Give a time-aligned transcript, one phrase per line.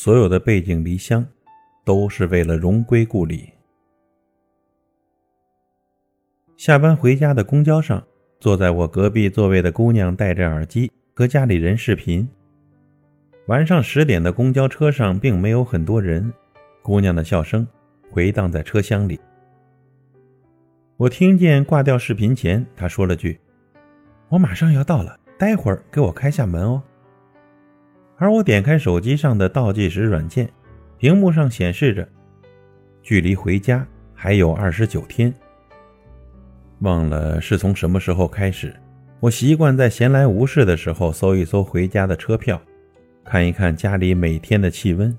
[0.00, 1.26] 所有的背井离乡，
[1.84, 3.50] 都是为了荣归故里。
[6.56, 8.00] 下班回家的公交上，
[8.38, 12.28] 坐在我隔壁座位的姑娘戴着耳机和家里人视频。
[13.48, 16.32] 晚上十点的公交车上并没有很多人，
[16.80, 17.66] 姑娘的笑声
[18.08, 19.18] 回荡在车厢里。
[20.96, 23.40] 我听见挂掉视频前，她说了句
[24.30, 26.80] ：“我马上要到了，待会儿给我开下门哦。”
[28.18, 30.50] 而我点开手机上的倒计时软件，
[30.98, 32.06] 屏幕上显示着，
[33.02, 35.32] 距离回家还有二十九天。
[36.80, 38.74] 忘了是从什么时候开始，
[39.20, 42.60] 我习惯在闲来无事的时候搜一搜回家的车票。
[43.24, 45.16] 看一看家里每天的气温，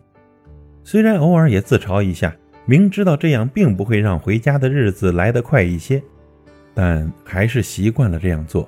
[0.84, 2.35] 虽然偶尔也自嘲一下，
[2.66, 6.01] 明知道这样并不会让回家的日子来得快一些，
[6.73, 8.68] 但还是习惯了这样做。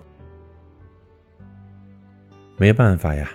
[2.57, 3.31] 没办法呀，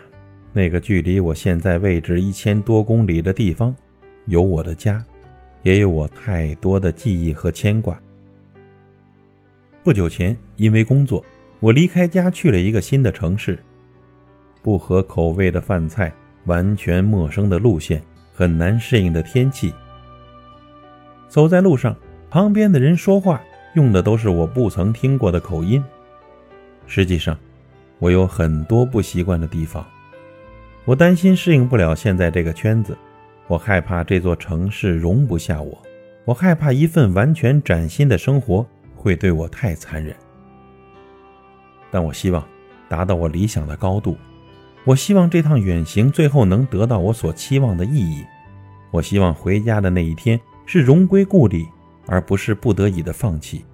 [0.57, 3.77] 那个距离我现在位置一千多公里的地方，
[4.25, 5.05] 有我的家，
[5.63, 8.01] 也有我太多的记忆和牵挂。
[9.85, 11.23] 不久前，因为工作，
[11.61, 13.59] 我离开家去了一个新的城市。
[14.63, 16.11] 不合口味的饭菜，
[16.47, 18.01] 完全陌生的路线，
[18.33, 19.75] 很难适应的天气。
[21.29, 21.95] 走在路上，
[22.31, 23.43] 旁边的人说话
[23.75, 25.85] 用的都是我不曾听过的口音。
[26.87, 27.37] 实际上，
[27.99, 29.87] 我有很多不习惯的地方。
[30.87, 32.97] 我担心适应不了现在这个圈子，
[33.49, 35.77] 我害怕这座城市容不下我，
[36.25, 40.15] 我害怕一份完全崭新的生活会对我太残忍。
[41.91, 42.47] 但我希望
[42.89, 44.17] 达到我理想的高度。
[44.85, 48.25] 我希望这趟远行最后能得到我所期望的意义。
[48.93, 51.67] 我希望回家的那一天是荣归故里，
[52.07, 53.65] 而不是不得已的放弃。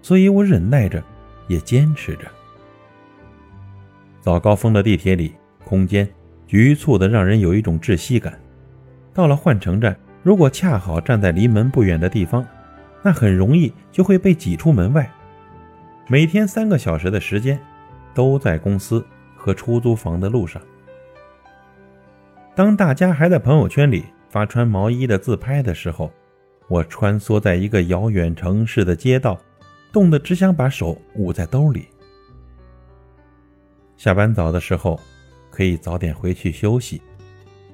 [0.00, 1.04] 所以我忍耐着，
[1.48, 2.22] 也坚持着。
[4.18, 5.34] 早高峰的地铁里，
[5.66, 6.08] 空间
[6.52, 8.38] 局促的让人有一种窒息感。
[9.14, 12.46] 到了换乘站，如果恰好站在离门不远的地方，
[13.02, 15.10] 那很容易就会被挤出门外。
[16.08, 17.58] 每天三个小时的时间，
[18.12, 19.02] 都在公司。
[19.34, 20.62] 和出租房的路上，
[22.54, 26.12] 当大家还在朋友圈里发穿毛衣的自拍的时候，
[26.68, 29.36] 我穿梭在一个遥远城市的街道，
[29.90, 31.88] 冻得只想把手捂在兜里。
[33.96, 35.00] 下班早的时候，
[35.52, 37.02] 可以早点回去休息，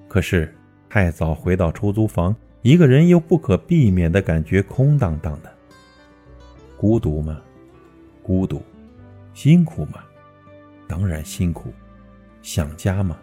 [0.08, 0.52] 可是
[0.90, 5.54] 太早回到出租房，一个人又不可避免的感觉空荡荡的。
[6.76, 7.40] 孤独吗？
[8.20, 8.60] 孤独。
[9.32, 10.02] 辛苦吗？
[10.88, 11.72] 当然辛苦，
[12.42, 13.16] 想家吗？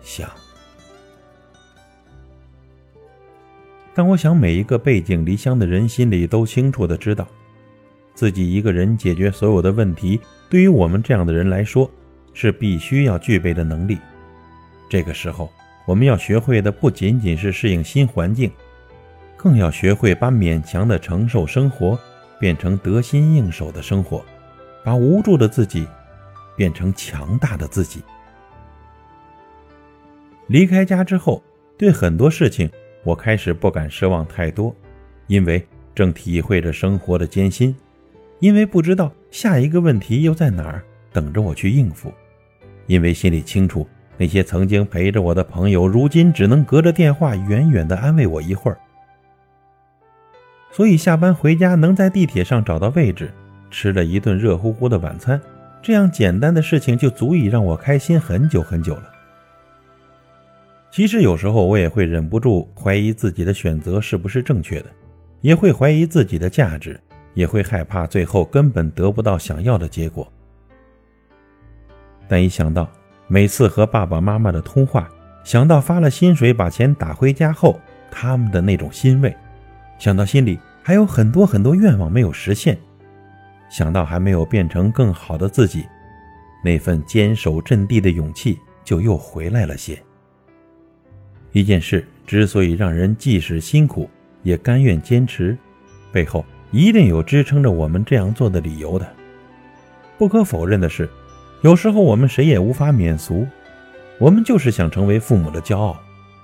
[0.00, 0.30] 想。
[3.92, 7.26] 但我想，每一个背井离乡的人心里都清楚的知道，
[8.14, 11.90] 自己一个人解决所有的问题，对于我们这样的人来说，
[12.34, 13.98] 是必须要具备的能力。
[14.90, 15.50] 这个时候，
[15.86, 18.52] 我们要学会的不仅仅是适应新环境，
[19.36, 21.98] 更要学会把勉强的承受生活
[22.38, 24.22] 变成得心应手的生活，
[24.84, 25.88] 把无助的自己。
[26.56, 28.00] 变成强大的自己。
[30.46, 31.42] 离开家之后，
[31.76, 32.70] 对很多事情
[33.02, 34.72] 我开始不敢奢望太多，
[35.26, 35.66] 因为
[35.96, 37.74] 正体会着生活的艰辛，
[38.38, 40.80] 因为不知道下一个问题又在哪儿
[41.12, 42.12] 等着我去应付，
[42.86, 43.86] 因为心里清楚
[44.16, 48.78] 那些曾经陪着我的朋友，如今只能隔着电话远远的安慰我一会儿。
[50.70, 53.32] 所以下班回家能在地铁上找到位置，
[53.70, 55.40] 吃了一顿热乎乎的晚餐。
[55.82, 59.10] 这样简单的事情就足以让我开心很久很久了。
[60.90, 64.86] 其实有时候我也会忍不住怀疑自己的选择是不是正确的，
[65.40, 66.98] 也会怀疑自己的价值，
[67.34, 70.32] 也会害怕最后根本得不到想要的结果。
[72.28, 72.88] 但一想到
[73.26, 75.08] 每次和爸爸妈妈的通话，
[75.44, 77.80] 想到发了薪水把钱打回家后
[78.10, 79.34] 他们的那种欣慰，
[79.98, 82.78] 想到心里还有很多很多愿望没有实现。
[83.70, 85.84] 想到还没有变成更好的自己，
[86.62, 89.98] 那份坚守阵地的勇气就又回来了些。
[91.52, 94.08] 一件事之所以让人即使辛苦
[94.42, 95.56] 也甘愿坚持，
[96.12, 99.06] 背后一定有支撑着我们这样做的理由的。
[100.18, 101.08] 不可否认的是，
[101.64, 103.46] 有时候我们谁也无法免俗，
[104.18, 105.98] 我们就是想成为父母的骄傲，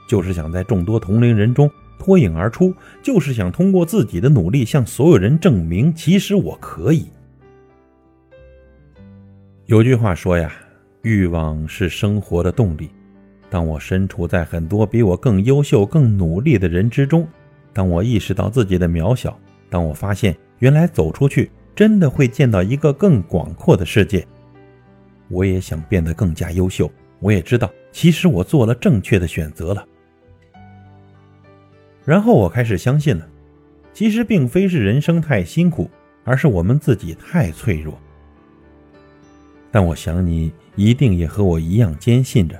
[0.09, 1.71] 就是想在众多同龄人中。
[1.99, 7.05] 脱颖而出，就是想通过自己的努力向所有人证明，其实我可以。
[9.67, 10.51] 有句话说呀，
[11.03, 12.89] 欲望是生活的动力。
[13.51, 17.29] 当我身处在很多比我更优秀、更努力的人之中，
[17.75, 19.39] 当我意识到自己的渺小，
[19.69, 24.27] 当我发现原来走出去真的会见到一个更广阔的世界，
[25.31, 26.91] 我也想变得更加优秀。
[27.21, 29.87] 我也知道，其实我做了正确的选择了。
[32.05, 33.29] 然后我开始相信了，
[33.93, 35.91] 其实并非是人生太辛苦，
[36.25, 37.99] 而是我们自己太脆弱。
[39.71, 42.59] 但我想你一定也和我一样坚信着，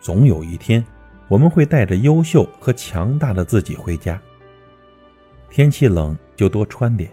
[0.00, 0.84] 总有一天，
[1.28, 4.20] 我们会带着优秀和强大的自己回家。
[5.50, 7.08] 天气冷就多穿点，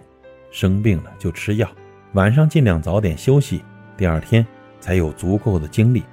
[0.50, 1.70] 生病了就吃药，
[2.14, 3.62] 晚上尽量早点休息，
[3.98, 4.46] 第二天
[4.80, 6.04] 才有足够的精力。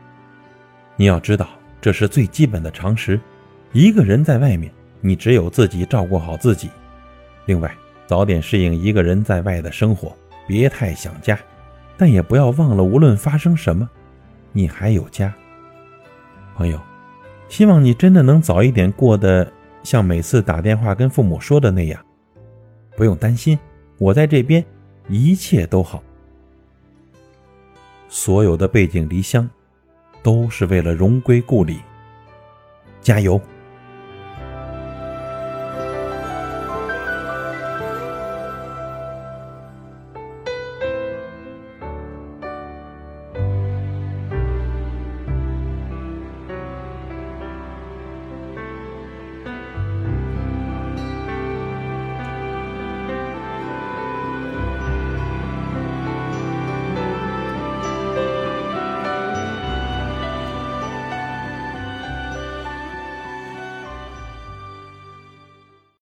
[0.96, 1.48] 你要知道，
[1.80, 3.20] 这是最基本的常识。
[3.72, 6.70] 一个人在外面，你只有自己照顾好自己。
[7.46, 7.72] 另外，
[8.06, 10.16] 早点适应一个人在外的生活，
[10.46, 11.38] 别太想家。
[11.96, 13.88] 但也不要忘了，无论发生什么，
[14.52, 15.32] 你还有家。
[16.54, 16.80] 朋友，
[17.48, 19.50] 希望你真的能早一点过得
[19.82, 22.00] 像每次打电话跟父母说的那样，
[22.96, 23.58] 不用担心，
[23.98, 24.64] 我在这边，
[25.08, 26.02] 一切都好。
[28.08, 29.48] 所有的背井离乡，
[30.22, 31.78] 都是为了荣归故里。
[33.00, 33.40] 加油！